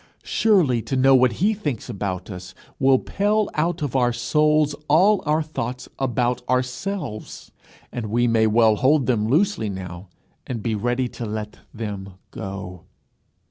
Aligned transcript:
Surely 0.23 0.81
to 0.81 0.95
know 0.95 1.13
what 1.13 1.33
he 1.33 1.53
thinks 1.53 1.87
about 1.87 2.31
us 2.31 2.55
will 2.79 2.97
pale 2.97 3.51
out 3.53 3.83
of 3.83 3.95
our 3.95 4.11
souls 4.11 4.73
all 4.87 5.21
our 5.27 5.43
thoughts 5.43 5.87
about 5.99 6.41
ourselves! 6.49 7.51
and 7.91 8.07
we 8.07 8.25
may 8.27 8.47
well 8.47 8.77
hold 8.77 9.05
them 9.05 9.27
loosely 9.27 9.69
now, 9.69 10.09
and 10.47 10.63
be 10.63 10.73
ready 10.73 11.07
to 11.07 11.23
let 11.23 11.59
them 11.71 12.15
go. 12.31 12.81